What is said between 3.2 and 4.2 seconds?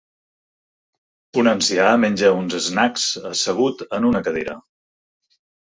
assegut en